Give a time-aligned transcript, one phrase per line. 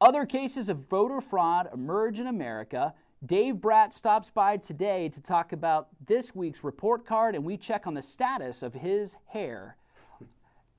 [0.00, 2.94] Other cases of voter fraud emerge in America.
[3.24, 7.86] Dave Bratt stops by today to talk about this week's report card, and we check
[7.86, 9.76] on the status of his hair.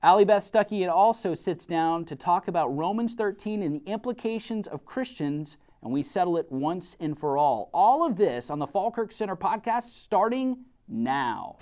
[0.02, 4.84] Allie Beth Stuckey also sits down to talk about Romans 13 and the implications of
[4.84, 7.70] Christians, and we settle it once and for all.
[7.72, 11.58] All of this on the Falkirk Center podcast starting now.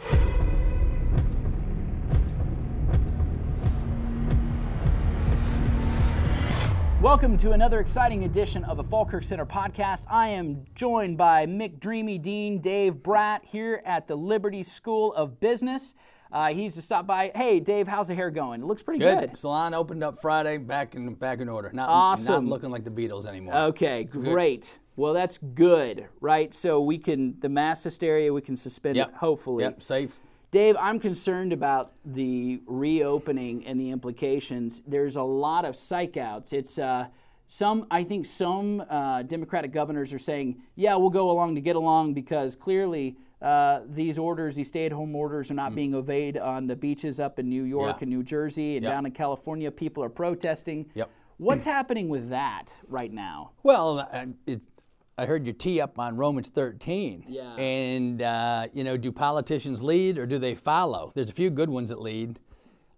[7.01, 10.05] Welcome to another exciting edition of the Falkirk Center podcast.
[10.11, 15.95] I am joined by McDreamy Dean Dave Bratt here at the Liberty School of Business.
[16.31, 17.33] Uh, he's to stop by.
[17.35, 18.61] Hey, Dave, how's the hair going?
[18.61, 19.19] It looks pretty good.
[19.19, 19.37] Good.
[19.39, 21.71] Salon opened up Friday, back in back in order.
[21.73, 22.45] Not, Awesome.
[22.45, 23.57] Not looking like the Beatles anymore.
[23.57, 24.71] Okay, great.
[24.95, 26.53] Well, that's good, right?
[26.53, 29.09] So we can the mass hysteria we can suspend Yep.
[29.09, 29.65] it hopefully.
[29.65, 29.83] Yep.
[29.83, 30.21] Safe.
[30.51, 34.83] Dave, I'm concerned about the reopening and the implications.
[34.87, 36.53] There's a lot of psych outs.
[36.53, 37.07] It's uh,
[37.47, 41.77] some, I think, some uh, Democratic governors are saying, "Yeah, we'll go along to get
[41.77, 46.77] along," because clearly uh, these orders, these stay-at-home orders, are not being obeyed on the
[46.77, 47.99] beaches up in New York Mm.
[47.99, 48.03] Yeah.
[48.03, 48.93] and New Jersey and Yep.
[48.93, 49.71] down in California.
[49.71, 50.85] People are protesting.
[50.95, 51.09] Yep.
[51.39, 53.53] What's happening with that right now?
[53.63, 54.61] Well, I, it,
[55.21, 57.25] I heard you tee up on Romans 13.
[57.29, 57.55] Yeah.
[57.57, 61.13] And uh, you know, do politicians lead or do they follow?
[61.15, 62.39] There's a few good ones that lead,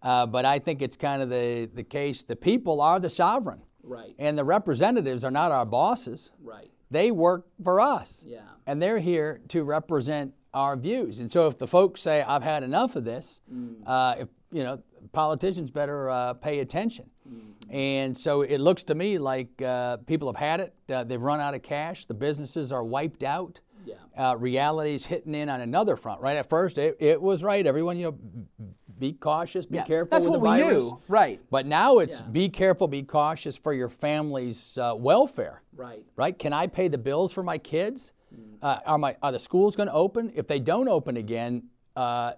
[0.02, 2.22] uh, but I think it's kind of the the case.
[2.22, 4.14] The people are the sovereign, Right.
[4.20, 6.30] and the representatives are not our bosses.
[6.40, 6.70] Right.
[6.92, 8.24] They work for us.
[8.24, 8.42] Yeah.
[8.66, 11.18] And they're here to represent our views.
[11.18, 13.82] And so if the folks say, I've had enough of this, Mm.
[13.86, 14.76] uh, if, you know,
[15.12, 17.08] politicians better uh, pay attention.
[17.28, 17.48] Mm-hmm.
[17.74, 20.74] And so it looks to me like uh, people have had it.
[20.92, 22.04] Uh, they've run out of cash.
[22.06, 23.60] The businesses are wiped out.
[23.84, 23.94] Yeah.
[24.16, 26.20] Uh, reality's hitting in on another front.
[26.20, 27.66] Right at first, it, it was right.
[27.66, 28.66] Everyone, you know,
[28.98, 30.84] be cautious, be Yeah, careful that's with what the we virus.
[30.84, 31.00] knew.
[31.08, 31.40] Right.
[31.50, 32.26] But now it's Yeah.
[32.30, 36.04] be careful, be cautious for your family's uh, welfare Right.
[36.16, 36.38] right?
[36.38, 38.12] Can I pay the bills for my kids?
[38.32, 38.58] Mm.
[38.62, 40.30] Uh, are my are the schools going to open?
[40.36, 41.64] If they don't open again,
[41.96, 42.34] uh,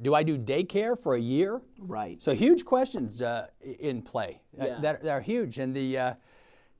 [0.00, 1.60] do I do daycare for a year?
[1.78, 2.22] Right.
[2.22, 4.80] So huge questions uh, in play uh, Yeah.
[4.80, 6.14] that, that are huge, and the uh,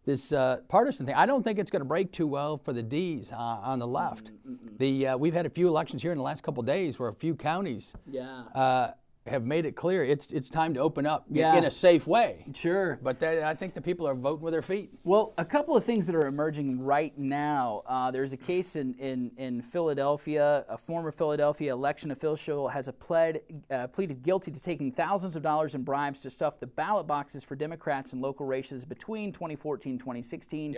[0.04, 1.14] this uh, partisan thing.
[1.14, 3.86] I don't think it's going to break too well for the D's uh, on the
[3.86, 4.30] left.
[4.78, 7.08] The uh, we've had a few elections here in the last couple of days where
[7.08, 8.92] a few counties Yeah.
[9.26, 11.56] Have made it clear it's it's time to open up Yeah.
[11.56, 12.44] in a safe way.
[12.54, 12.98] sure.
[13.02, 14.90] But they, I think the people are voting with their feet.
[15.04, 17.82] Well, a couple of things that are emerging right now.
[17.86, 20.64] Uh, there's a case in, in, in Philadelphia.
[20.68, 23.40] A former Philadelphia election official has a pled,
[23.70, 27.44] uh, pleaded guilty to taking thousands of dollars in bribes to stuff the ballot boxes
[27.44, 30.72] for Democrats in local races between 2014 and 2016.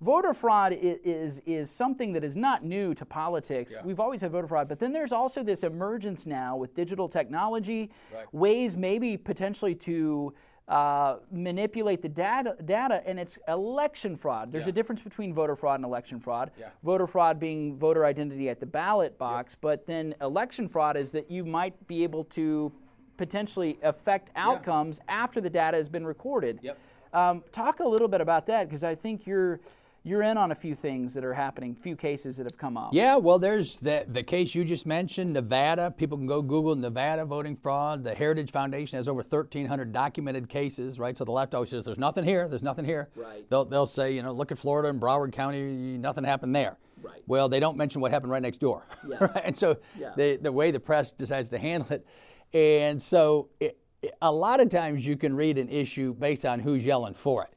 [0.00, 3.76] Voter fraud i- is, is something that is not new to politics.
[3.84, 7.90] We've always had voter fraud, but then there's also this emergence now with digital technology,
[8.32, 10.34] ways maybe potentially to
[10.68, 14.50] uh, manipulate the data, data, and it's election fraud.
[14.50, 16.50] There's a difference between voter fraud and election fraud.
[16.82, 21.30] Voter fraud being voter identity at the ballot box, but then election fraud is that
[21.30, 22.72] you might be able to
[23.16, 26.58] potentially affect outcomes after the data has been recorded.
[26.62, 26.78] Yep.
[27.14, 29.60] Um, talk a little bit about that because I think you're
[30.06, 32.90] you're in on a few things that are happening, few cases that have come up.
[32.92, 35.90] Yeah, well, there's the, the case you just mentioned, Nevada.
[35.90, 38.04] People can go Google Nevada voting fraud.
[38.04, 41.18] The Heritage Foundation has over 1,300 documented cases, right?
[41.18, 43.08] So the left always says, there's nothing here, there's nothing here.
[43.16, 43.44] Right.
[43.50, 45.62] They'll, they'll say, you know, look at Florida and Broward County,
[45.98, 46.76] nothing happened there.
[47.02, 47.22] Right.
[47.26, 48.86] Well, they don't mention what happened right next door.
[49.08, 49.16] Yeah.
[49.20, 49.42] right?
[49.44, 50.12] And so Yeah.
[50.16, 52.06] the, the way the press decides to handle it.
[52.54, 56.60] And so it, it- a lot of times you can read an issue based on
[56.60, 57.52] who's yelling for it.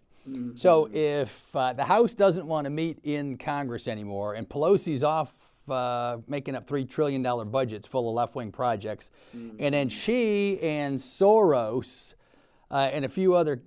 [0.56, 5.34] So if uh, the House doesn't want to meet in Congress anymore, and Pelosi's off
[5.70, 10.60] uh, making up three trillion dollar budgets full of left wing projects, and then she
[10.62, 12.16] and Soros
[12.72, 13.62] uh, and a few other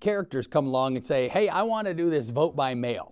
[0.00, 3.10] characters come along and say, "Hey, I want to do this vote by mail."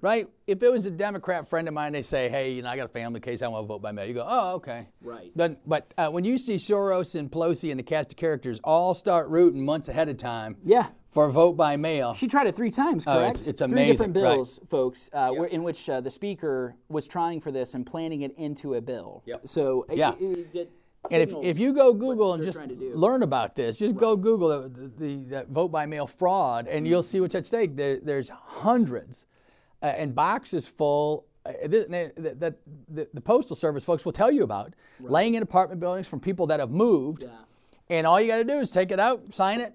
[0.00, 0.26] Right?
[0.46, 2.86] If it was a Democrat friend of mine, they say, "Hey, you know, I got
[2.86, 3.42] a family case.
[3.42, 5.30] I want to vote by mail." You go, "Oh, okay." Right.
[5.34, 8.92] But, but uh, when you see Soros and Pelosi and the cast of characters all
[8.92, 10.88] start rooting months ahead of time Yeah.
[11.10, 13.36] For vote by mail, She tried it three times, Oh, correct?
[13.36, 14.34] it's- it's Three amazing, different right.
[14.36, 18.22] bills, folks, uh, where, in which uh, the speaker was trying for this and planning
[18.22, 19.22] it into a bill.
[19.26, 19.48] Yep.
[19.48, 20.14] So Yeah.
[20.20, 20.70] it- it
[21.10, 22.92] And if, if you go Google and just trying to do.
[22.94, 27.02] learn about this, just go Google the, the, the, vote by mail fraud, and you'll
[27.02, 27.74] see what's at stake.
[27.74, 29.26] There, there's hundreds
[29.82, 31.24] uh, and boxes full.
[31.46, 32.54] Uh, this, that, that
[32.86, 36.46] the, the postal service folks will tell you about laying in apartment buildings from people
[36.48, 37.30] that have moved, Yeah.
[37.88, 39.72] and all you got to do is take it out, sign it,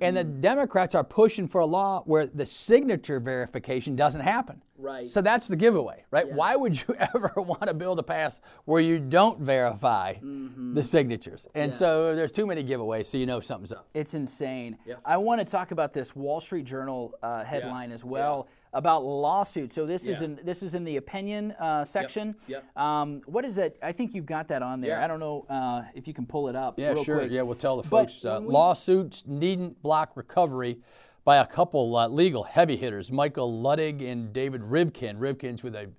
[0.00, 4.62] And the Democrats are pushing for a law where the signature verification doesn't happen.
[4.78, 5.08] Right.
[5.08, 6.30] So that's the giveaway, right?
[6.30, 11.48] Why would you ever want a bill to pass where you don't verify the signatures?
[11.54, 13.88] And so there's too many giveaways, so you know something's up.
[13.94, 14.76] It's insane.
[15.04, 19.74] I want to talk about this Wall Street Journal uh, headline as well about lawsuits.
[19.74, 22.36] So this is in this is in the opinion uh, section.
[22.46, 22.76] Yep.
[22.76, 23.76] Um, what is that?
[23.82, 24.90] I think you've got that on there.
[24.98, 25.04] Yeah.
[25.04, 26.78] I don't know uh, if you can pull it up.
[26.78, 27.18] Yeah, real sure.
[27.18, 27.32] quick.
[27.32, 28.24] Yeah, we'll tell the folks.
[28.24, 30.78] Uh, we- lawsuits needn't block recovery
[31.24, 35.18] by a couple uh, legal heavy hitters, Michael Luttig and David Rivkin.
[35.18, 35.90] Rivkin's with a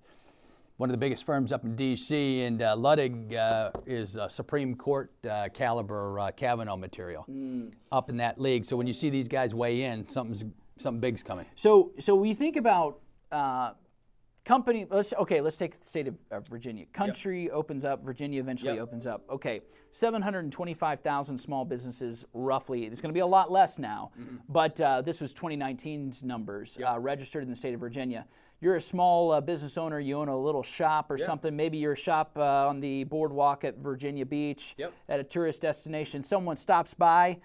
[0.78, 4.76] one of the biggest firms up in D.C., and uh, Luttig uh, is a Supreme
[4.76, 7.70] Court uh, caliber uh, Kavanaugh material Hmm.
[7.92, 8.64] up in that league.
[8.64, 10.44] So when you see these guys weigh in, something's
[10.80, 11.46] something big's coming.
[11.56, 13.00] So, so we think about
[13.32, 13.72] uh,
[14.46, 14.86] company.
[14.90, 15.42] Let's okay.
[15.42, 16.86] Let's take the state of, of Virginia.
[16.94, 18.04] Country opens up.
[18.04, 18.84] Virginia eventually Yep.
[18.84, 19.24] opens up.
[19.30, 22.86] Okay, seven hundred twenty-five thousand small businesses, roughly.
[22.86, 24.12] It's going to be a lot less now,
[24.50, 28.26] but uh, this was 2019's numbers uh, registered in the state of Virginia.
[28.60, 30.00] You're a small uh, business owner.
[30.00, 31.56] You own a little shop or something.
[31.56, 34.94] Maybe you're a shop uh, on the boardwalk at Virginia Beach Yep.
[35.10, 36.24] at a tourist destination.
[36.24, 37.38] Someone stops by,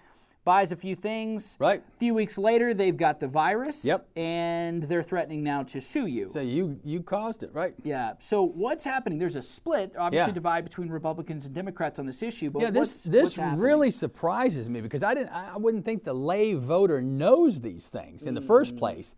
[0.45, 1.55] buys a few things.
[1.59, 1.81] Right.
[1.87, 3.85] A few weeks later, they've got the virus.
[3.85, 4.07] Yep.
[4.17, 6.29] And they're threatening now to sue you.
[6.33, 7.73] So you you caused it, right?
[7.83, 8.13] yeah.
[8.19, 9.19] So what's happening?
[9.19, 10.35] There's a split, obviously, Yeah.
[10.35, 12.49] divide between Republicans and Democrats on this issue.
[12.49, 16.53] But Yeah, this this really surprises me because I didn't I wouldn't think the lay
[16.53, 18.47] voter knows these things in the Mm.
[18.47, 19.15] first place.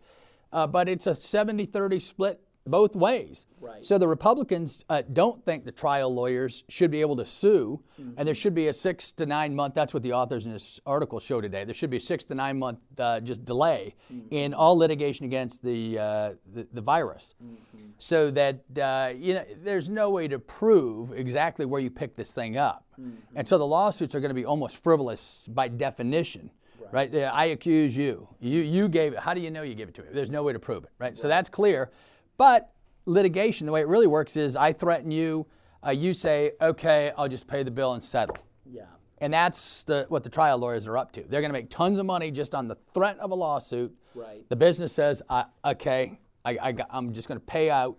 [0.52, 3.46] Uh, but it's a 70-30 split both ways.
[3.60, 3.84] Right.
[3.84, 8.12] So the Republicans uh, don't think the trial lawyers should be able to sue, Mm-hmm.
[8.18, 9.74] and there should be a six to nine month.
[9.74, 11.64] That's what the authors in this article show today.
[11.64, 14.28] There should be a six to nine month uh, just delay Mm-hmm.
[14.30, 17.86] in all litigation against the uh, the, the virus, Mm-hmm.
[17.98, 22.32] so that uh, you know there's no way to prove exactly where you picked this
[22.32, 23.36] thing up, Mm-hmm.
[23.38, 26.50] and so the lawsuits are going to be almost frivolous by definition.
[26.92, 27.12] Right.
[27.14, 28.28] I accuse you.
[28.38, 29.18] You you gave it.
[29.18, 30.08] How do you know you gave it to me?
[30.12, 30.90] There's no way to prove it.
[31.00, 31.18] Right.
[31.18, 31.90] So that's clear.
[32.36, 32.72] But
[33.04, 35.46] litigation, the way it really works is I threaten you.
[35.86, 38.36] Uh, you say, okay, I'll just pay the bill and settle.
[38.64, 38.86] Yeah.
[39.18, 41.22] And that's the, what the trial lawyers are up to.
[41.22, 43.96] They're going to make tons of money just on the threat of a lawsuit.
[44.14, 44.48] Right.
[44.48, 47.96] The business says, I, okay, I, I I'm just going to pay out.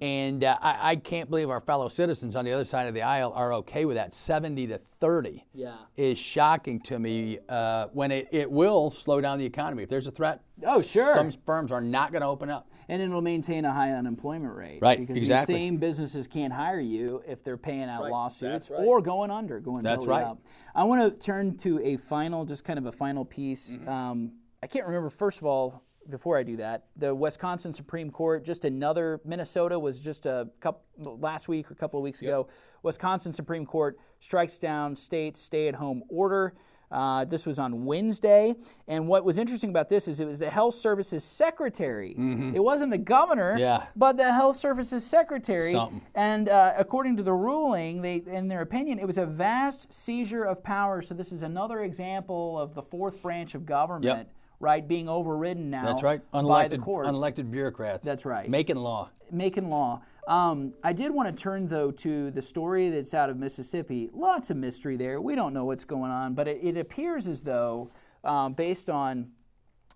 [0.00, 3.02] And uh, I, I can't believe our fellow citizens on the other side of the
[3.02, 4.12] aisle are okay with that.
[4.12, 5.74] 70 to 30 Yeah.
[5.96, 9.82] is shocking to me uh, when it, it will slow down the economy.
[9.82, 11.14] If there's a threat, Oh, sure.
[11.14, 12.70] some firms are not going to open up.
[12.88, 14.78] And it'll maintain a high unemployment rate.
[14.82, 15.54] Right, Because exactly.
[15.54, 18.80] these same businesses can't hire you if they're paying out Right, lawsuits right.
[18.84, 20.26] or going under, going That's belly right.
[20.30, 20.38] up.
[20.74, 23.76] I want to turn to a final, just kind of a final piece.
[23.76, 23.88] Mm-hmm.
[23.88, 24.32] Um,
[24.62, 28.64] I can't remember, first of all, before I do that, the Wisconsin Supreme Court, just
[28.64, 30.82] another, Minnesota was just a couple,
[31.20, 32.48] last week or a couple of weeks ago.
[32.82, 36.54] Wisconsin Supreme Court strikes down state's stay at home order.
[36.88, 38.54] Uh, this was on Wednesday.
[38.86, 42.14] And what was interesting about this is it was the Health Services Secretary.
[42.54, 43.58] It wasn't the governor, Mm-hmm.
[43.60, 43.86] Yeah.
[43.96, 45.72] but the Health Services Secretary.
[45.72, 46.00] Something.
[46.14, 50.44] And uh, according to the ruling, they, in their opinion, it was a vast seizure
[50.44, 51.02] of power.
[51.02, 54.28] So this is another example of the fourth branch of government,
[54.60, 56.20] right, being overridden now That's right.
[56.30, 57.10] by the Unelected, courts.
[57.10, 58.06] unelected bureaucrats.
[58.06, 58.48] That's right.
[58.48, 59.10] Making law.
[59.30, 60.02] Making law.
[60.26, 64.10] Um, I did want to turn though to the story that's out of Mississippi.
[64.12, 65.20] Lots of mystery there.
[65.20, 67.90] We don't know what's going on, but it, it appears as though,
[68.24, 69.30] um, based on,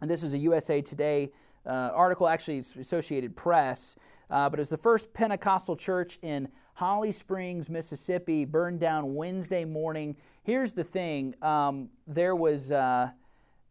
[0.00, 1.32] and this is a USA Today
[1.66, 3.96] uh, article, actually it's Associated Press,
[4.30, 10.16] uh, but it's the first Pentecostal church in Holly Springs, Mississippi, burned down Wednesday morning.
[10.42, 12.72] Here's the thing: um, there was.
[12.72, 13.10] Uh,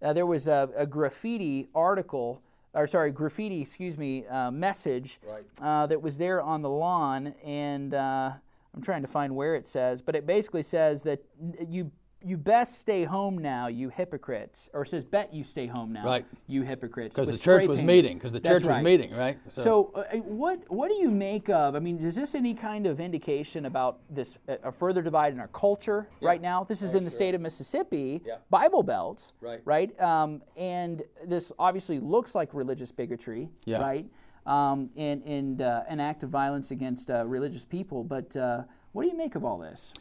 [0.02, 2.42] uh, there was a, a graffiti article,
[2.74, 5.20] or sorry, graffiti, excuse me, uh, message
[5.62, 8.32] uh, that was there on the lawn, and uh,
[8.74, 11.24] I'm trying to find where it says, but it basically says that
[11.68, 15.94] you you best stay home now, you hypocrites, or it says bet you stay home
[15.94, 16.26] now, Right.
[16.48, 17.88] you hypocrites, Because the church spray was painted.
[17.96, 18.18] meeting.
[18.18, 19.38] Because the That's church was meeting, right?
[19.48, 21.76] So, uh, what what do you make of?
[21.76, 25.40] I mean, is this any kind of indication about this uh, a further divide in
[25.40, 26.64] our culture right now?
[26.66, 28.36] This is in the state of Mississippi, Yeah.
[28.50, 29.62] Bible Belt, Right.
[29.64, 33.78] Right, um, and this obviously looks like religious bigotry, Yeah.
[33.82, 34.06] right?
[34.46, 38.04] Um, and and uh, an act of violence against uh, religious people.
[38.04, 39.94] But uh, what do you make of all this?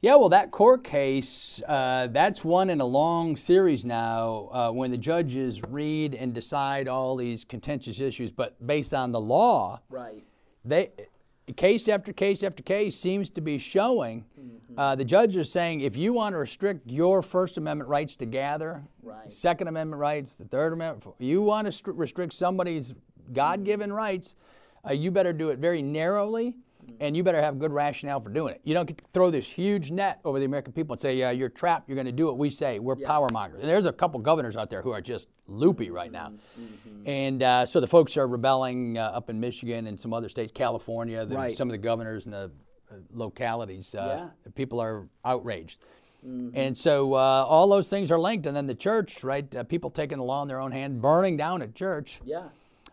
[0.00, 4.92] Yeah, well, that court case, uh, that's one in a long series now uh, when
[4.92, 10.22] the judges read and decide all these contentious issues, but based on the law, Right.
[10.64, 10.92] they
[11.56, 14.24] case after case after case seems to be showing
[14.76, 18.26] uh, the judges are saying if you want to restrict your First Amendment rights to
[18.26, 19.32] gather, Right.
[19.32, 22.94] Second Amendment rights, the Third Amendment, you want to stri- restrict somebody's
[23.32, 24.36] God-given rights,
[24.88, 26.54] uh, you better do it very narrowly
[27.00, 28.60] and you better have good rationale for doing it.
[28.64, 31.30] You don't get to throw this huge net over the American people and say, "Yeah,
[31.30, 31.88] you're trapped.
[31.88, 32.78] You're going to do what we say.
[32.78, 36.12] We're power mongers." And there's a couple governors out there who are just loopy right
[36.12, 36.32] now,
[37.06, 40.52] and uh, so the folks are rebelling uh, up in Michigan and some other states,
[40.52, 41.24] California.
[41.24, 41.56] The, Right.
[41.56, 42.50] Some of the governors and the
[42.90, 45.84] uh, localities, uh, people are outraged.
[46.24, 48.46] And so uh, all those things are linked.
[48.46, 49.54] And then the church, right?
[49.54, 52.48] Uh, people taking the law in their own hand, burning down a church Yeah.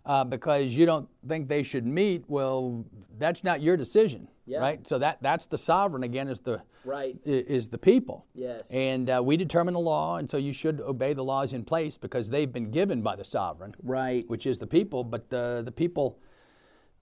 [0.05, 2.23] Uh, because you don't think they should meet.
[2.27, 2.85] Well,
[3.17, 4.59] that's not your decision, Yeah.
[4.59, 4.87] right?
[4.87, 7.17] So that that's the sovereign again is the Right.
[7.25, 8.25] is the people.
[8.35, 8.69] Yes.
[8.71, 11.97] And uh, we determine the law, and so you should obey the laws in place
[11.97, 14.23] because they've been given by the sovereign, Right.
[14.29, 15.03] which is the people.
[15.03, 16.19] But the the people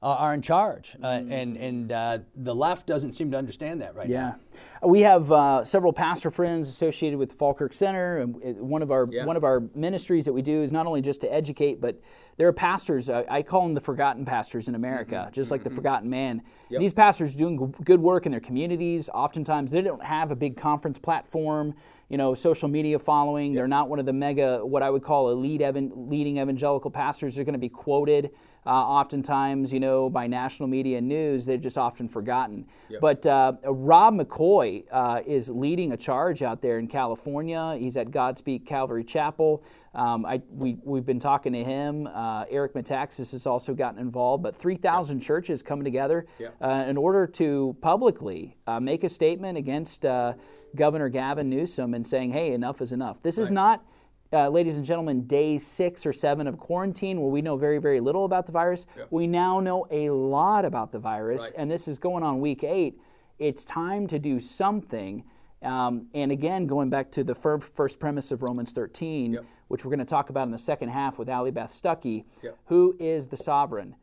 [0.10, 1.31] are in charge, uh, Mm.
[1.31, 4.36] and and uh, the left doesn't seem to understand that right now.
[4.81, 9.07] Yeah, we have uh, several pastor friends associated with Falkirk Center, and one of our
[9.10, 9.25] Yeah.
[9.25, 12.00] one of our ministries that we do is not only just to educate, but
[12.38, 13.10] there are pastors.
[13.10, 15.31] Uh, I call them the forgotten pastors in America, Mm-hmm.
[15.33, 16.41] just like the forgotten man.
[16.69, 19.10] These pastors are doing good work in their communities.
[19.13, 21.75] Oftentimes, they don't have a big conference platform,
[22.10, 23.53] you know, social media following.
[23.53, 27.36] They're not one of the mega, what I would call elite evan- leading evangelical pastors.
[27.36, 28.31] They're going to be quoted
[28.65, 31.46] uh, oftentimes, you know, by national media news.
[31.46, 32.65] They're just often forgotten.
[33.01, 37.75] But uh, Rob McCoy uh, is leading a charge out there in California.
[37.77, 39.63] He's at Godspeak Calvary Chapel.
[39.96, 42.08] Um, I, we, we've been talking to him.
[42.08, 46.25] Uh, Eric Metaxas has also gotten involved, but 3,000 churches coming together
[46.62, 50.34] uh, in order to publicly uh, make a statement against uh,
[50.75, 53.22] Governor Gavin Newsom and saying, hey, enough is enough.
[53.22, 53.86] This is not
[54.33, 57.99] uh, ladies and gentlemen, day six or seven of quarantine, where we know very, very
[57.99, 58.85] little about the virus.
[59.11, 62.99] We now know a lot about the virus, and this is going on week eight.
[63.39, 65.23] It's time to do something.
[65.61, 69.33] Um, and again, going back to the fir- first premise of Romans 13,
[69.69, 72.25] which we're going to talk about in the second half with Allie Beth Stuckey,
[72.65, 73.95] who is the sovereign?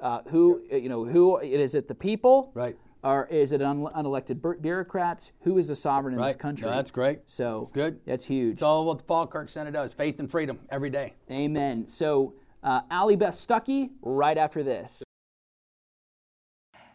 [0.00, 1.04] Uh, who you know?
[1.04, 1.88] Who is it?
[1.88, 2.76] The people, Right.
[3.04, 5.32] Or is it un- unelected bu- bureaucrats?
[5.42, 6.38] Who is the sovereign in this Right.
[6.38, 6.68] country?
[6.68, 7.20] No, that's great.
[7.28, 8.00] So good.
[8.04, 8.54] That's huge.
[8.54, 11.14] It's all what the Falkirk Center does: faith and freedom every day.
[11.30, 11.86] Amen.
[11.86, 15.02] So, uh, Allie Beth Stuckey, right after this.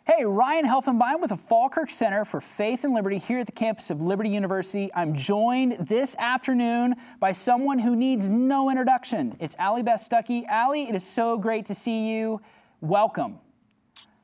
[0.05, 3.89] Hey, Ryan Helfenbein with the Falkirk Center for Faith and Liberty here at the campus
[3.89, 4.89] of Liberty University.
[4.93, 9.37] I'm joined this afternoon by someone who needs no introduction.
[9.39, 10.45] It's Allie Beth Stuckey.
[10.47, 12.41] Allie, it is so great to see you.
[12.81, 13.39] Welcome.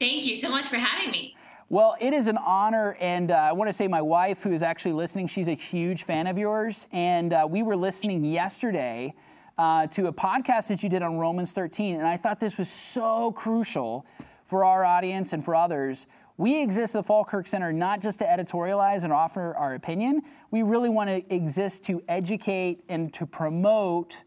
[0.02, 1.38] Thank you so much for having me.
[1.72, 4.64] Well, it is an honor, and uh, I want to say my wife, who is
[4.64, 9.14] actually listening, she's a huge fan of yours, and uh, we were listening yesterday
[9.60, 12.70] uh, to a podcast that you did on Romans 13, and I thought this was
[12.70, 14.08] so crucial
[14.46, 16.08] for our audience and for others.
[16.38, 20.24] We exist at the Falkirk Center not just to editorialize and offer our opinion.
[20.50, 24.24] We really want to exist to educate and to promote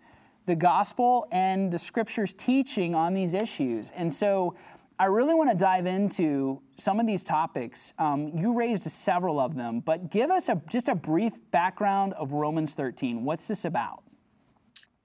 [0.46, 3.90] the gospel and the scriptures teaching on these issues.
[3.92, 4.54] And so
[5.02, 7.92] I really want to dive into some of these topics.
[7.98, 12.30] Um, you raised several of them, but give us a, just a brief background of
[12.30, 13.24] Romans 13.
[13.24, 14.04] What's this about?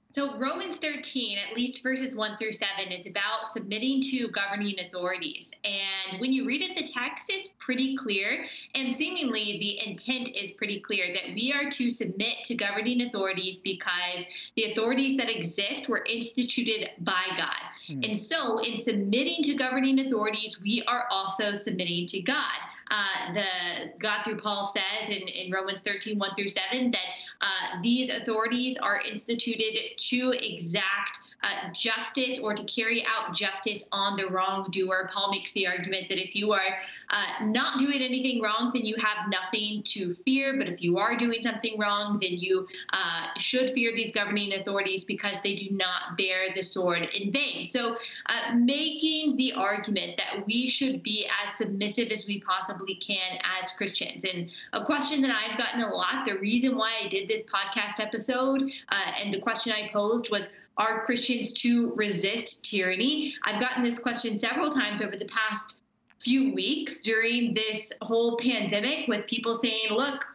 [0.09, 5.53] So, Romans 13, at least verses 1 through 7, it's about submitting to governing authorities.
[5.65, 10.51] And when you read it, the text is pretty clear, and seemingly the intent is
[10.51, 15.89] pretty clear that we are to submit to governing authorities because the authorities that exist
[15.89, 17.59] were instituted by God.
[17.87, 18.03] Hmm.
[18.03, 22.55] And so, in submitting to governing authorities, we are also submitting to God.
[22.89, 26.99] Uh, the God through Paul says in, in Romans 13, 1 through 7, that
[27.41, 34.17] uh, these authorities are instituted to exact uh, justice or to carry out justice on
[34.17, 35.09] the wrongdoer.
[35.13, 36.77] Paul makes the argument that if you are
[37.09, 40.57] uh, not doing anything wrong, then you have nothing to fear.
[40.57, 45.03] But if you are doing something wrong, then you uh, should fear these governing authorities
[45.03, 47.65] because they do not bear the sword in vain.
[47.65, 53.39] So, uh, making the argument that we should be as submissive as we possibly can
[53.59, 54.23] as Christians.
[54.23, 57.99] And a question that I've gotten a lot, the reason why I did this podcast
[57.99, 63.33] episode, uh, and the question I posed was, are Christians to resist tyranny?
[63.43, 65.81] I've gotten this question several times over the past
[66.19, 70.25] few weeks during this whole pandemic with people saying, look,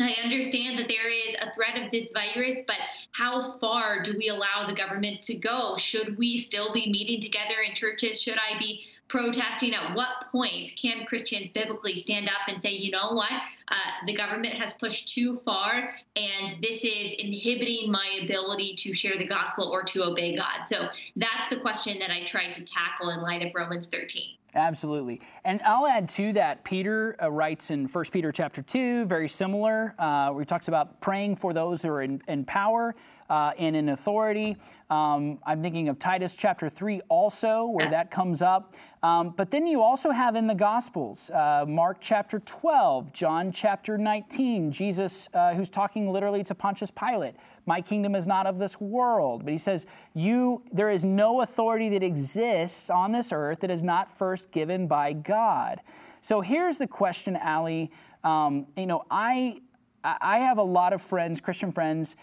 [0.00, 2.76] I understand that there is a threat of this virus, but
[3.12, 5.76] how far do we allow the government to go?
[5.76, 8.20] Should we still be meeting together in churches?
[8.20, 9.72] Should I be protesting?
[9.72, 13.30] At what point can Christians biblically stand up and say, you know what?
[13.68, 13.74] Uh,
[14.06, 19.26] the government has pushed too far, and this is inhibiting my ability to share the
[19.26, 20.66] gospel or to obey God.
[20.66, 24.36] So that's the question that I tried to tackle in light of Romans 13.
[24.56, 25.20] Absolutely.
[25.44, 29.94] And I'll add to that, Peter uh, writes in 1 Peter chapter 2, very similar,
[29.98, 32.94] uh, where he talks about praying for those who are in, in power.
[33.28, 34.56] uh, and in authority.
[34.90, 38.74] Um, I'm thinking of Titus chapter 3 also, where that comes up.
[39.02, 43.96] Um, but then you also have in the Gospels, uh, Mark chapter 12, John chapter
[43.96, 47.34] 19, Jesus uh, who's talking literally to Pontius Pilate.
[47.64, 49.44] My kingdom is not of this world.
[49.44, 53.82] But he says, you, there is no authority that exists on this earth that is
[53.82, 55.80] not first given by God.
[56.20, 57.90] So here's the question, Allie.
[58.24, 59.60] Um, you know, I,
[60.02, 62.16] I have a lot of friends, Christian friends,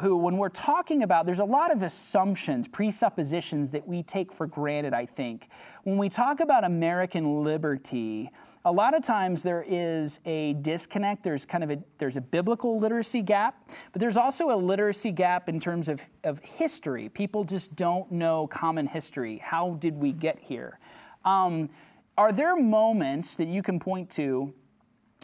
[0.00, 4.46] who, when we're talking about, there's a lot of assumptions, presuppositions that we take for
[4.46, 5.48] granted, I think.
[5.84, 8.30] When we talk about American liberty,
[8.64, 11.22] a lot of times there is a disconnect.
[11.22, 15.48] There's kind of a, there's a biblical literacy gap, but there's also a literacy gap
[15.48, 17.08] in terms of, of history.
[17.08, 19.38] People just don't know common history.
[19.38, 20.78] How did we get here?
[21.24, 21.68] Um,
[22.16, 24.54] are there moments that you can point to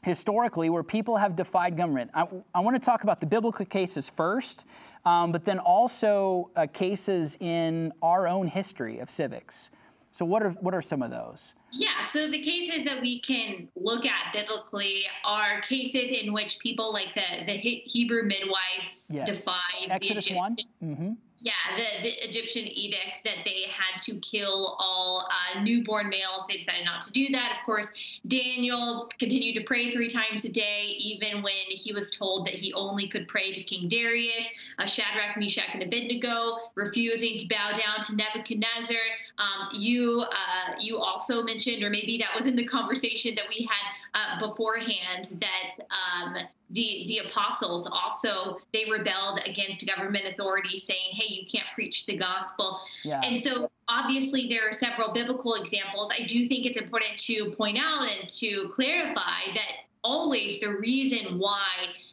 [0.03, 2.11] historically where people have defied government.
[2.15, 4.67] I, I want to talk about the biblical cases first,
[5.05, 9.71] um, but then also uh, cases in our own history of civics.
[10.11, 11.55] So, what are, what are some of those?
[11.73, 16.93] Yeah, so the cases that we can look at biblically are cases in which people
[16.93, 19.27] like the, the Hebrew midwives yes.
[19.27, 20.57] defied Exodus the 1.
[20.83, 21.13] Mm-hmm.
[21.43, 26.45] Yeah, the, the Egyptian edict that they had to kill all uh, newborn males.
[26.47, 27.57] They decided not to do that.
[27.59, 27.91] Of course,
[28.29, 32.75] Daniel continued to pray three times a day, even when he was told that he
[32.75, 34.51] only could pray to King Darius.
[34.79, 38.97] Uh, Shadrach, Meshach, and Abednego refusing to bow down to Nebuchadnezzar.
[39.39, 43.67] Um, you uh, you also mentioned, or maybe that was in the conversation that we
[43.67, 46.35] had uh, beforehand, that um,
[46.71, 52.17] the the apostles also they rebelled against government authority saying hey you can't preach the
[52.17, 53.21] gospel yeah.
[53.25, 57.77] and so obviously there are several biblical examples i do think it's important to point
[57.77, 59.73] out and to clarify that
[60.05, 61.67] always the reason why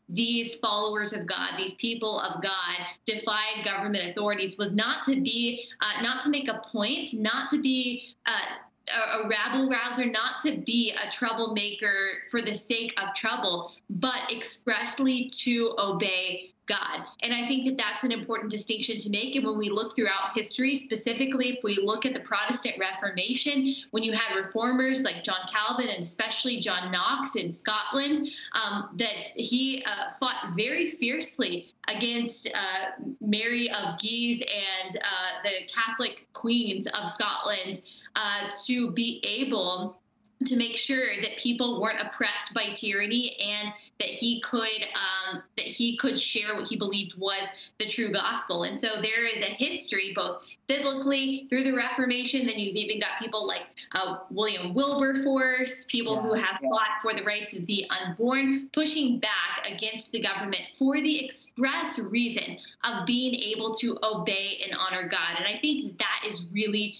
[0.09, 5.65] these followers of God, these people of God, defied government authorities was not to be,
[5.81, 8.55] uh, not to make a point, not to be uh,
[8.93, 15.29] a, rabble rouser, not to be a troublemaker for the sake of trouble, but expressly
[15.29, 17.05] to obey God.
[17.23, 19.35] And I think that that's an important distinction to make.
[19.35, 24.03] And when we look throughout history, specifically if we look at the Protestant Reformation, when
[24.03, 29.83] you had reformers like John Calvin and especially John Knox in Scotland, um, that he
[29.85, 37.07] uh, fought very fiercely against uh, Mary of Guise and uh, the Catholic queens of
[37.07, 37.81] Scotland
[38.17, 39.97] uh, to be able
[40.45, 45.65] to make sure that people weren't oppressed by tyranny and that he could um, that
[45.65, 47.49] he could share what he believed was
[47.79, 48.63] the true gospel.
[48.63, 52.45] And so there is a history, both biblically through the Reformation.
[52.45, 56.69] Then you've even got people like uh, William Wilberforce, people yeah, who have yeah.
[56.69, 61.97] fought for the rights of the unborn, pushing back against the government for the express
[61.97, 65.37] reason of being able to obey and honor God.
[65.37, 66.97] And I think that is really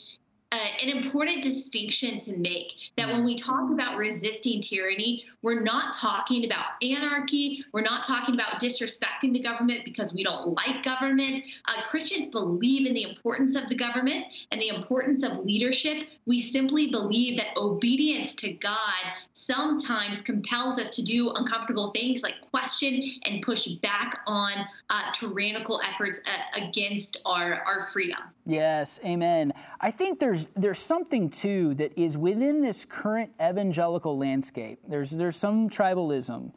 [0.53, 5.93] uh, an important distinction to make that when we talk about resisting tyranny, we're not
[5.93, 7.65] talking about anarchy.
[7.73, 11.41] We're not talking about disrespecting the government because we don't like government.
[11.65, 16.07] Uh, Christians believe in the importance of the government and the importance of leadership.
[16.25, 22.39] We simply believe that obedience to God sometimes compels us to do uncomfortable things like
[22.41, 24.53] question and push back on
[24.89, 28.19] uh, tyrannical efforts uh, against our, our freedom.
[28.45, 29.53] Yes, amen.
[29.81, 34.80] I think there's there's something too that is within this current evangelical landscape.
[34.88, 36.52] There's there's some tribalism.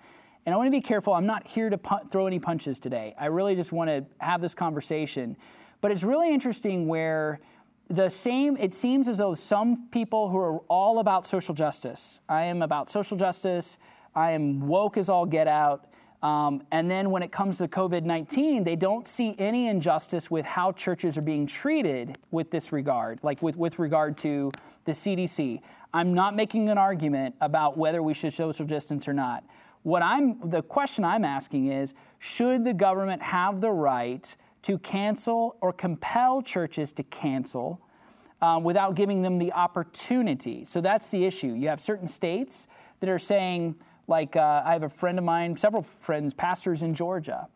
[0.46, 1.12] And I want to be careful.
[1.12, 3.14] I'm not here to pu- throw any punches today.
[3.18, 5.36] I really just want to have this conversation.
[5.80, 7.40] But it's really interesting where
[7.88, 12.44] the same, it seems as though some people who are all about social justice, I
[12.44, 13.78] am about social justice,
[14.14, 15.89] I am woke as all get out,
[16.22, 20.44] um, and then when it comes to COVID 19, they don't see any injustice with
[20.44, 24.52] how churches are being treated with this regard, like with, with regard to
[24.84, 25.62] the CDC.
[25.94, 29.44] I'm not making an argument about whether we should social distance or not.
[29.82, 35.56] What I'm, the question I'm asking is should the government have the right to cancel
[35.62, 37.80] or compel churches to cancel
[38.42, 40.66] um, without giving them the opportunity?
[40.66, 41.54] So that's the issue.
[41.54, 42.68] You have certain states
[43.00, 43.76] that are saying,
[44.10, 47.48] like, uh, I have a friend of mine, several friends, pastors in Georgia.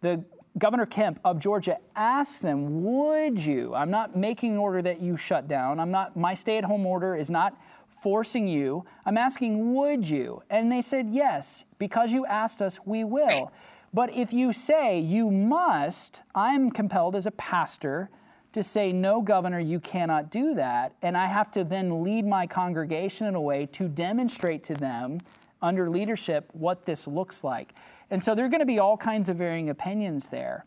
[0.00, 0.24] The
[0.58, 3.74] Governor Kemp of Georgia asked them, Would you?
[3.74, 5.78] I'm not making an order that you shut down.
[5.78, 8.84] I'm not, my stay at home order is not forcing you.
[9.06, 10.42] I'm asking, Would you?
[10.50, 13.52] And they said, Yes, because you asked us, we will.
[13.92, 18.08] But if you say you must, I'm compelled as a pastor
[18.52, 20.94] to say, No, Governor, you cannot do that.
[21.02, 25.20] And I have to then lead my congregation in a way to demonstrate to them
[25.62, 27.74] under leadership what this looks like.
[28.10, 30.64] And so there are going to be all kinds of varying opinions there.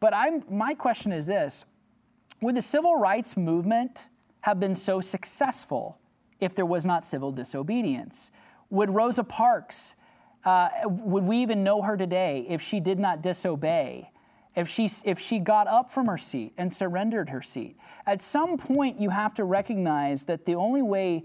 [0.00, 1.64] But I'm my question is this:
[2.40, 4.08] Would the civil rights movement
[4.42, 5.98] have been so successful
[6.40, 8.32] if there was not civil disobedience?
[8.70, 9.96] Would Rosa Parks,
[10.44, 14.10] uh, would we even know her today if she did not disobey?
[14.56, 17.76] If she, if she got up from her seat and surrendered her seat?
[18.06, 21.24] At some point, you have to recognize that the only way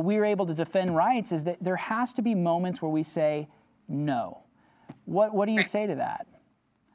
[0.00, 3.48] we're able to defend rights is that there has to be moments where we say
[3.88, 4.40] no.
[5.04, 5.66] What, what do you right.
[5.66, 6.26] say to that?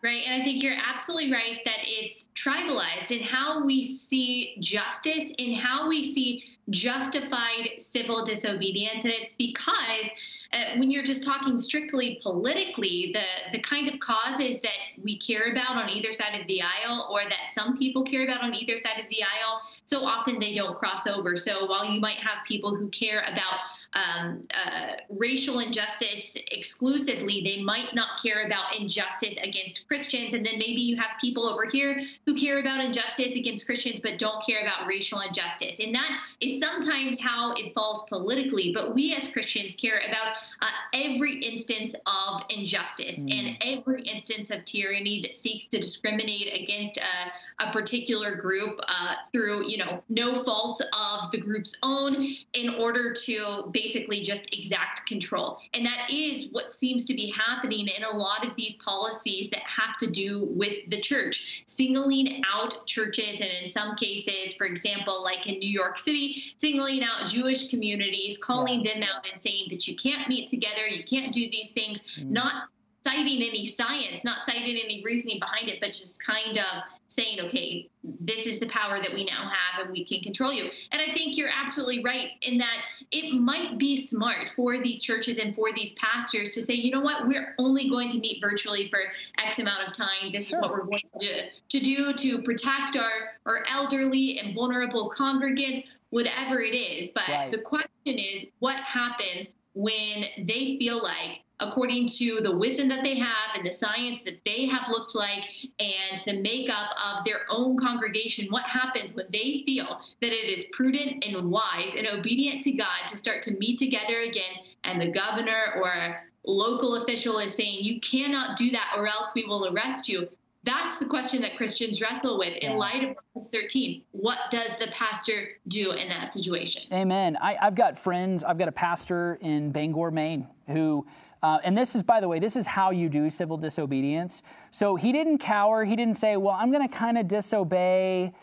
[0.02, 0.24] Right.
[0.26, 5.54] And I think you're absolutely right that it's tribalized in how we see justice, in
[5.56, 9.04] how we see justified civil disobedience.
[9.04, 10.10] And it's because
[10.52, 14.72] uh, when you're just talking strictly politically, the, the kind of causes that
[15.04, 18.42] we care about on either side of the aisle or that some people care about
[18.42, 21.36] on either side of the aisle, so often they don't cross over.
[21.36, 23.60] So while you might have people who care about
[23.94, 30.34] um, uh, racial injustice exclusively, they might not care about injustice against Christians.
[30.34, 34.18] And then maybe you have people over here who care about injustice against Christians but
[34.18, 35.80] don't care about racial injustice.
[35.80, 38.72] And that is sometimes how it falls politically.
[38.74, 43.34] But we as Christians care about uh, every instance of injustice mm.
[43.34, 49.16] and every instance of tyranny that seeks to discriminate against a, a particular group uh,
[49.32, 55.08] through, you know, no fault of the group's own in order to basically just exact
[55.08, 55.60] control.
[55.74, 59.62] And that is what seems to be happening in a lot of these policies that
[59.62, 65.24] have to do with the church, singling out churches, and in some cases, for example,
[65.24, 69.88] like in New York City, singling out Jewish communities, calling them out and saying that
[69.88, 72.30] you can't meet together, you can't do these things, mm.
[72.30, 72.70] not
[73.02, 77.90] citing any science, not citing any reasoning behind it, but just kind of saying, okay,
[78.20, 80.70] this is the power that we now have and we can control you.
[80.92, 85.40] And I think you're absolutely right in that it might be smart for these churches
[85.40, 88.88] and for these pastors to say, you know what, we're only going to meet virtually
[88.90, 89.00] for
[89.40, 90.32] X amount of time.
[90.32, 90.60] This sure.
[90.60, 95.80] is what we're going to, to do to protect our, our elderly and vulnerable congregants,
[96.12, 97.10] whatever it is.
[97.10, 97.52] But right.
[97.52, 103.16] the question is, what happens when they feel like according to the wisdom that they
[103.16, 105.46] have and the science that they have looked like
[105.80, 110.66] and the makeup of their own congregation, what happens when they feel that it is
[110.72, 114.52] prudent and wise and obedient to God to start to meet together again,
[114.84, 119.46] and the governor or local official is saying, You cannot do that or else we
[119.46, 120.30] will arrest you.
[120.64, 124.04] That's the question that Christians wrestle with in light of Romans 13.
[124.12, 126.84] What does the pastor do in that situation?
[126.92, 127.38] Amen.
[127.42, 131.06] I, have got friends, I've got a pastor in Bangor, Maine, who
[131.42, 134.44] uh, and this is, by the way, this is how you do civil disobedience.
[134.72, 135.86] So he didn't cower.
[135.86, 138.34] He didn't say, well, I'm going to kind of disobey,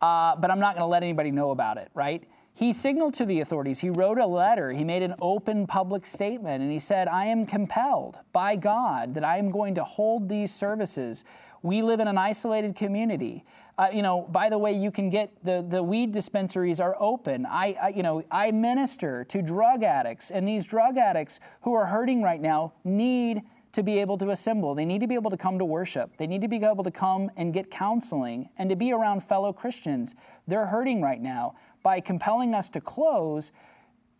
[0.00, 2.22] uh, but I'm not going to let anybody know about it, right?
[2.54, 3.80] He signaled to the authorities.
[3.80, 4.72] He wrote a letter.
[4.72, 9.24] He made an open public statement, and he said, I am compelled by God that
[9.24, 11.26] I am going to hold these services.
[11.60, 13.44] We live in an isolated community.
[13.78, 17.44] Uh, you know, by the way, you can get the, the weed dispensaries are open.
[17.44, 21.84] I, I, you know, I minister to drug addicts, and these drug addicts who are
[21.84, 24.74] hurting right now need to be able to assemble.
[24.74, 26.16] They need to be able to come to worship.
[26.16, 29.52] They need to be able to come and get counseling and to be around fellow
[29.52, 30.14] Christians.
[30.46, 31.56] They're hurting right now.
[31.82, 33.52] By compelling us to close,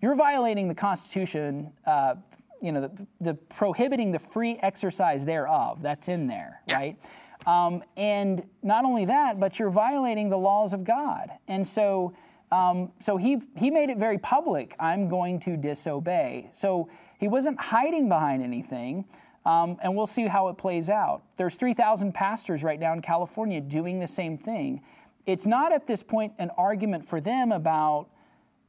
[0.03, 1.73] you're violating the Constitution.
[1.87, 2.17] Uh,
[2.61, 5.81] you know, the, the, prohibiting the free exercise thereof.
[5.81, 6.75] That's in there, yeah.
[6.75, 6.99] right?
[7.47, 11.31] Um, and not only that, but you're violating the laws of God.
[11.47, 12.13] And so,
[12.51, 16.51] um, so he, he made it very public I'm going to disobey.
[16.53, 19.05] So he wasn't hiding behind anything.
[19.45, 21.23] Um, and we'll see how it plays out.
[21.37, 24.83] There's 3,000 pastors right now in California doing the same thing.
[25.25, 28.09] It's not at this point an argument for them about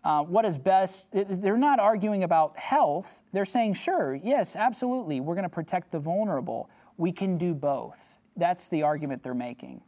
[0.04, 1.08] uh, what is best.
[1.12, 3.24] They're not arguing about health.
[3.34, 6.70] They're saying, sure, yes, absolutely, we're going to protect the vulnerable.
[6.96, 9.82] We can do both that's the argument they're making.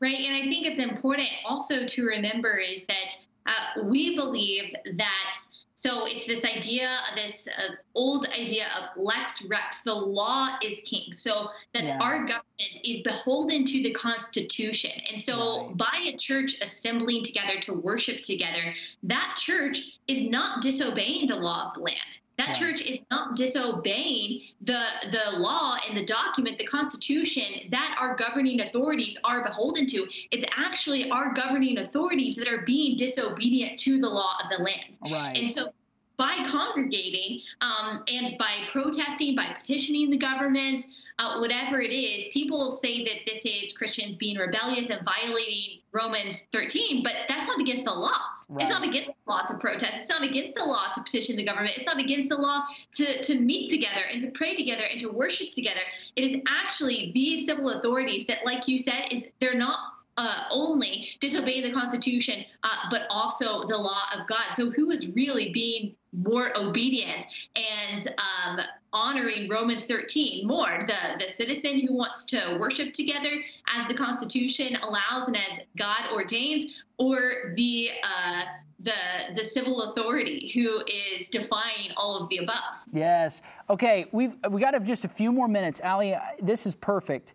[0.00, 5.34] Right, and I think it's important also to remember is that uh, we believe that.
[5.74, 11.12] So it's this idea, this uh, old idea of lex rex, the law is king.
[11.12, 11.98] So that yeah.
[12.00, 14.90] our government is beholden to the Constitution.
[15.08, 15.76] And so right.
[15.76, 21.68] by a church assembling together to worship together, that church is not disobeying the law
[21.68, 22.18] of the land.
[22.38, 28.14] That church is not disobeying the the law and the document, the Constitution that our
[28.14, 30.06] governing authorities are beholden to.
[30.30, 34.98] It's actually our governing authorities that are being disobedient to the law of the land.
[35.10, 35.36] Right.
[35.36, 35.72] And so
[36.18, 40.84] by congregating um, and by protesting, by petitioning the government,
[41.20, 46.48] uh, whatever it is, people say that this is Christians being rebellious and violating Romans
[46.52, 48.18] 13, but that's not against the law.
[48.48, 48.62] Right.
[48.62, 49.98] It's not against the law to protest.
[49.98, 51.76] It's not against the law to petition the government.
[51.76, 55.10] It's not against the law to, to meet together and to pray together and to
[55.10, 55.80] worship together.
[56.16, 59.78] It is actually these civil authorities that, like you said, is they're not
[60.18, 64.52] uh, only disobey the Constitution, uh, but also the law of God.
[64.52, 68.60] So who is really being more obedient and um,
[68.92, 70.80] honoring Romans 13 more?
[70.86, 73.30] The, the citizen who wants to worship together
[73.74, 78.42] as the Constitution allows and as God ordains, or the uh,
[78.80, 80.82] the the civil authority who
[81.14, 82.84] is defying all of the above.
[82.92, 83.42] Yes.
[83.70, 84.06] Okay.
[84.10, 86.16] We've we got just a few more minutes, Allie.
[86.40, 87.34] This is perfect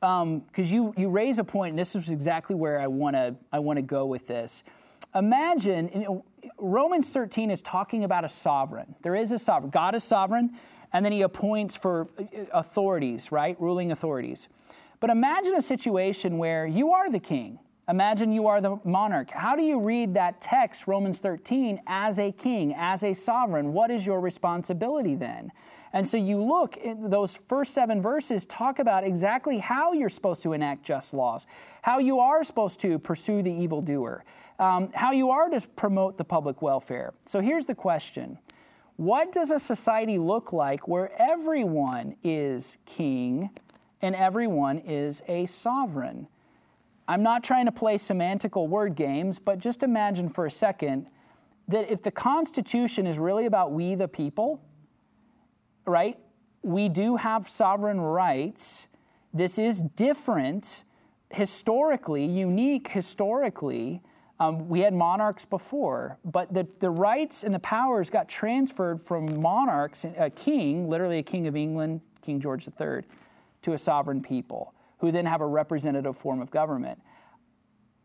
[0.00, 3.34] because um, you you raise a point, and this is exactly where I want to
[3.52, 4.62] I want to go with this.
[5.14, 6.24] Imagine you know,
[6.58, 8.94] Romans 13 is talking about a sovereign.
[9.02, 9.70] There is a sovereign.
[9.70, 10.52] God is sovereign,
[10.92, 14.48] and then He appoints for uh, authorities, right, ruling authorities.
[15.00, 17.58] But imagine a situation where you are the king.
[17.88, 19.30] Imagine you are the monarch.
[19.30, 23.72] How do you read that text, Romans 13, as a king, as a sovereign?
[23.72, 25.50] What is your responsibility then?
[25.92, 30.42] And so you look, in those first seven verses talk about exactly how you're supposed
[30.42, 31.46] to enact just laws,
[31.82, 34.24] how you are supposed to pursue the evildoer,
[34.58, 37.14] um, how you are to promote the public welfare.
[37.24, 38.38] So here's the question
[38.96, 43.50] What does a society look like where everyone is king
[44.02, 46.28] and everyone is a sovereign?
[47.08, 51.08] I'm not trying to play semantical word games, but just imagine for a second
[51.66, 54.60] that if the Constitution is really about we the people,
[55.88, 56.18] right?
[56.62, 58.88] We do have sovereign rights.
[59.32, 60.84] This is different
[61.30, 64.02] historically, unique historically.
[64.40, 69.40] Um, we had monarchs before, but the, the rights and the powers got transferred from
[69.40, 73.02] monarchs, a king, literally a king of England, King George III,
[73.62, 77.00] to a sovereign people who then have a representative form of government.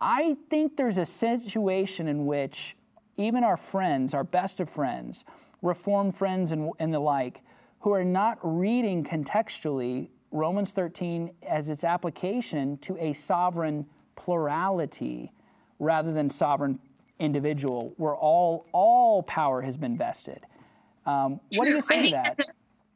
[0.02, 2.76] I think there's a situation in which
[3.16, 5.24] even our friends, our best of friends,
[5.62, 7.44] reformed friends and, and the like,
[7.84, 15.34] who are not reading contextually Romans 13 as its application to a sovereign plurality
[15.80, 16.80] rather than sovereign
[17.20, 20.46] individual where all all power has been vested.
[21.06, 22.40] Um, what do you say to that?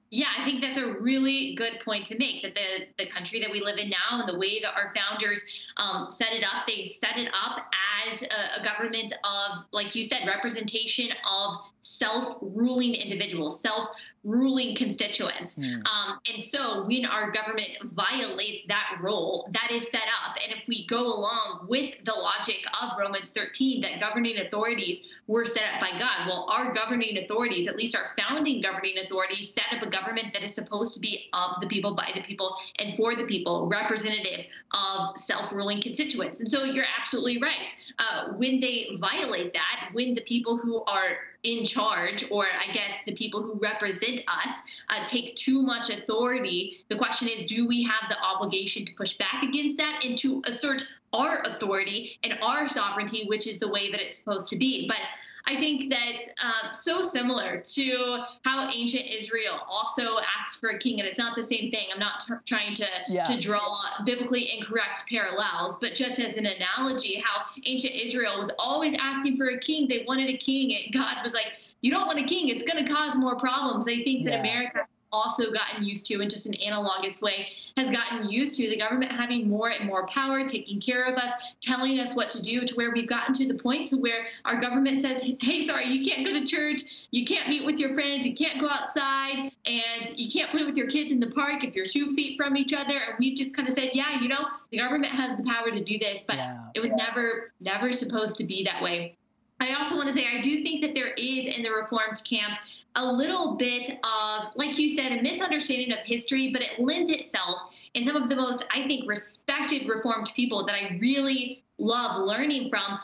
[0.10, 2.41] Yeah, I think that's a really good point to make.
[2.41, 5.43] That the the country that we live in now and the way that our founders
[5.76, 7.69] um, set it up, they set it up
[8.08, 13.89] as a, a government of, like you said, representation of self-ruling individuals, self
[14.27, 15.57] ruling constituents.
[15.57, 15.87] Mm.
[15.87, 20.35] Um, and so when our government violates that role, that is set up.
[20.43, 25.45] And if we go along with the logic of Romans 13, that governing authorities were
[25.45, 29.63] set up by God, well, our governing authorities, at least our founding governing authorities, set
[29.73, 32.97] up a government that is supposed to be of the people, by the people, and
[32.97, 36.41] for the people, representative of self ruling constituents.
[36.41, 37.73] And so you're absolutely right.
[37.97, 42.99] Uh, when they violate that, when the people who are in charge, or I guess
[43.05, 46.79] the people who represent us, uh, take too much authority.
[46.89, 50.41] The question is, do we have the obligation to push back against that and to
[50.45, 50.83] assert
[51.13, 54.88] our authority and our sovereignty, which is the way that it's supposed to be?
[54.88, 54.99] But
[55.47, 60.99] I think that uh, so similar to how ancient Israel also asked for a king,
[60.99, 61.88] and it's not the same thing.
[61.93, 63.23] I'm not t- trying to yeah.
[63.23, 68.93] to draw biblically incorrect parallels, but just as an analogy, how ancient Israel was always
[68.99, 69.88] asking for a king.
[69.88, 72.49] They wanted a king, and God was like, "You don't want a king.
[72.49, 74.39] It's going to cause more problems." I think that yeah.
[74.41, 74.86] America
[75.17, 79.12] also gotten used to in just an analogous way has gotten used to the government
[79.12, 82.73] having more and more power taking care of us telling us what to do to
[82.75, 86.25] where we've gotten to the point to where our government says hey sorry you can't
[86.25, 86.82] go to church.
[87.12, 88.25] You can't meet with your friends.
[88.25, 89.51] You can't go outside.
[89.65, 92.56] And you can't play with your kids in the park if you're two feet from
[92.56, 92.97] each other.
[92.97, 95.80] And we've just kind of said yeah you know the government has the power to
[95.80, 96.23] do this.
[96.23, 96.58] But yeah.
[96.73, 99.17] it was never never supposed to be that way.
[99.60, 102.60] I also want to say I do think that there is in the Reformed camp
[102.97, 107.57] a little bit of, like you said, a misunderstanding of history, but it lends itself
[107.93, 112.69] in some of the most, I think, respected Reformed people that I really love learning
[112.69, 112.99] from.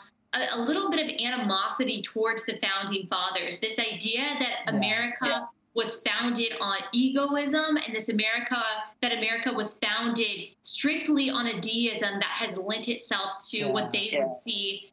[0.52, 3.60] A, little bit of animosity towards the founding fathers.
[3.60, 4.76] This idea that yeah.
[4.76, 5.44] America yeah.
[5.74, 8.60] was founded on egoism, and this America
[9.00, 13.70] that America was founded strictly on a deism that has lent itself to yeah.
[13.70, 14.90] what they would see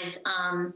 [0.00, 0.72] as um,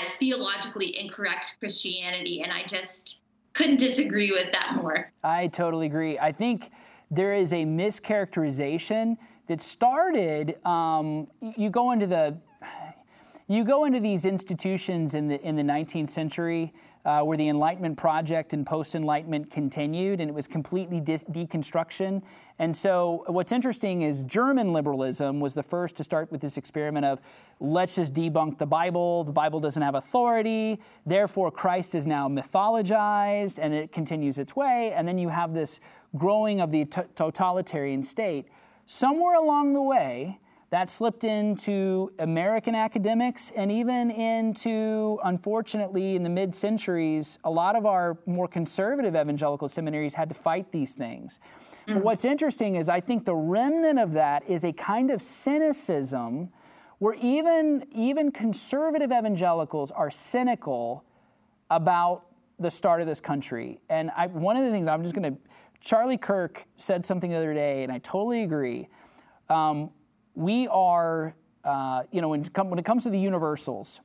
[0.00, 2.42] as theologically incorrect Christianity.
[2.42, 5.12] And I just couldn't disagree with that more.
[5.22, 6.18] I totally agree.
[6.18, 6.70] I think
[7.10, 12.36] there is a mischaracterization that started, um, you go into the
[13.48, 16.72] you go into these institutions in the in the 19th century
[17.04, 22.22] uh, where the Enlightenment project and post-Enlightenment continued, and it was completely de- deconstruction.
[22.58, 27.06] And so, what's interesting is German liberalism was the first to start with this experiment
[27.06, 27.20] of
[27.58, 29.24] let's just debunk the Bible.
[29.24, 34.92] The Bible doesn't have authority, therefore Christ is now mythologized, and it continues its way.
[34.92, 35.80] And then you have this
[36.16, 38.48] growing of the t- totalitarian state.
[38.84, 40.39] Somewhere along the way,
[40.70, 47.74] that slipped into American academics and even into, unfortunately, in the mid centuries, a lot
[47.74, 51.40] of our more conservative evangelical seminaries had to fight these things.
[51.86, 51.94] Mm-hmm.
[51.94, 56.50] But what's interesting is I think the remnant of that is a kind of cynicism
[56.98, 61.04] where even, even conservative evangelicals are cynical
[61.70, 62.26] about
[62.60, 63.80] the start of this country.
[63.88, 65.40] And I, one of the things I'm just going to,
[65.80, 68.86] Charlie Kirk said something the other day, and I totally agree.
[69.48, 69.90] Um,
[70.34, 74.00] we are, uh, you know, when, when it comes to the universals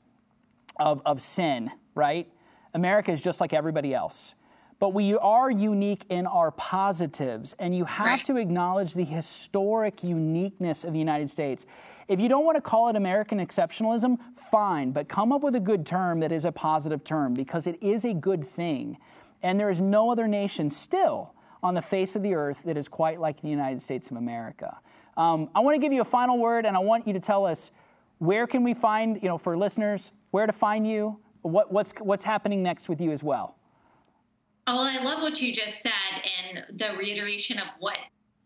[0.77, 2.29] of, of sin, right?
[2.73, 4.35] America is just like everybody else.
[4.77, 10.83] But we are unique in our positives, and you have to acknowledge the historic uniqueness
[10.83, 11.65] of the United States.
[12.09, 15.61] If you don't want to call it American exceptionalism, fine, but come up with a
[15.61, 18.97] good term that is a positive term because it is a good thing.
[19.41, 21.33] And there is no other nation still
[21.63, 24.79] on the face of the earth that is quite like the United States of America.
[25.17, 27.45] Um, I want to give you a final word, and I want you to tell
[27.45, 27.71] us
[28.19, 32.25] where can we find, you know, for listeners, where to find you, what, what's, what's
[32.25, 33.57] happening next with you as well.
[34.67, 35.91] Oh, I love what you just said
[36.49, 37.97] and the reiteration of what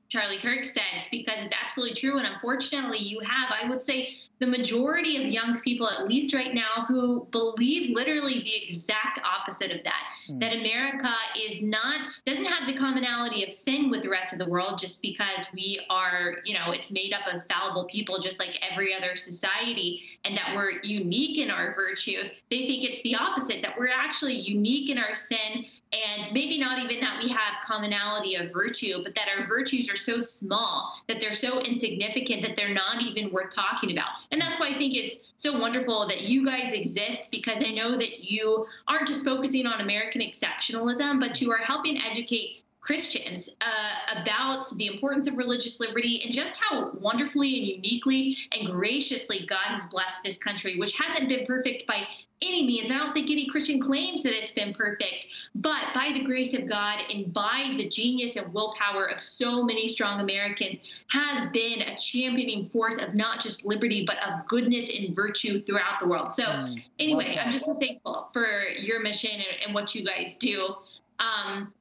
[0.09, 2.17] Charlie Kirk said because it's absolutely true.
[2.17, 6.53] And unfortunately, you have, I would say, the majority of young people, at least right
[6.53, 10.01] now, who believe literally the exact opposite of that.
[10.29, 10.39] Mm.
[10.39, 14.47] That America is not, doesn't have the commonality of sin with the rest of the
[14.47, 18.57] world just because we are, you know, it's made up of fallible people just like
[18.71, 22.31] every other society, and that we're unique in our virtues.
[22.49, 26.77] They think it's the opposite, that we're actually unique in our sin and maybe not
[26.79, 31.19] even that we have commonality of virtue, but that our virtues are so small that
[31.19, 34.09] they're so insignificant that they're not even worth talking about.
[34.31, 37.97] And that's why I think it's so wonderful that you guys exist because I know
[37.97, 44.21] that you aren't just focusing on American exceptionalism, but you are helping educate Christians uh,
[44.21, 49.67] about the importance of religious liberty and just how wonderfully and uniquely and graciously God
[49.67, 52.07] has blessed this country, which hasn't been perfect by
[52.41, 52.89] any means.
[52.89, 56.67] I don't think any Christian claims that it's been perfect, but by the grace of
[56.67, 60.77] God and by the genius and willpower of so many strong Americans,
[61.09, 65.99] has been a championing force of not just liberty, but of goodness and virtue throughout
[66.01, 66.33] the world.
[66.33, 70.05] So, mm, anyway, well I'm just so thankful for your mission and, and what you
[70.05, 70.75] guys do.
[71.19, 71.73] Um,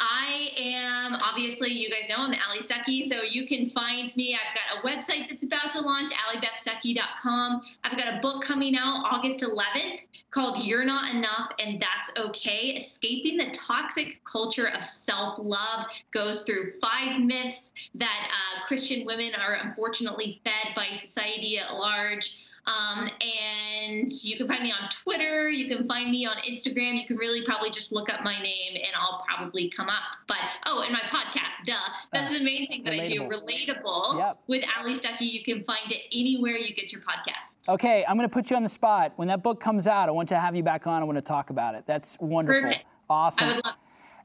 [0.00, 4.36] I am obviously, you guys know I'm Allie Stuckey, so you can find me.
[4.36, 7.62] I've got a website that's about to launch, alliebethstuckey.com.
[7.84, 12.76] I've got a book coming out August 11th called You're Not Enough and That's Okay
[12.76, 15.86] Escaping the Toxic Culture of Self Love.
[16.10, 22.48] Goes through five myths that uh, Christian women are unfortunately fed by society at large.
[22.66, 25.50] Um, and you can find me on Twitter.
[25.50, 26.98] You can find me on Instagram.
[26.98, 30.16] You can really probably just look up my name and I'll probably come up.
[30.26, 31.74] But oh, and my podcast, duh.
[32.12, 33.00] That's uh, the main thing that relatable.
[33.00, 33.72] I do.
[33.74, 34.38] Relatable yep.
[34.46, 35.30] with Allie Stuckey.
[35.30, 37.68] You can find it anywhere you get your podcasts.
[37.68, 39.12] Okay, I'm going to put you on the spot.
[39.16, 41.02] When that book comes out, I want to have you back on.
[41.02, 41.84] I want to talk about it.
[41.86, 42.62] That's wonderful.
[42.62, 42.84] Perfect.
[43.10, 43.48] Awesome.
[43.48, 43.74] I would love.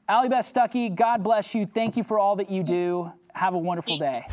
[0.08, 1.66] Allie Beth Stuckey, God bless you.
[1.66, 3.12] Thank you for all that you do.
[3.32, 4.26] Have a wonderful day.